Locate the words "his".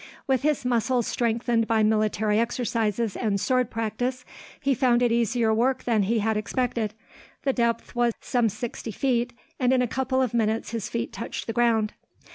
0.41-0.65, 10.71-10.89